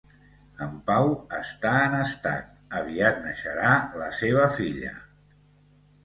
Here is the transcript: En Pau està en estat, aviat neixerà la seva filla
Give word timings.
En 0.67 0.71
Pau 0.85 1.09
està 1.39 1.73
en 1.89 1.97
estat, 1.97 2.47
aviat 2.79 3.19
neixerà 3.25 3.73
la 3.99 4.07
seva 4.21 4.47
filla 4.55 4.95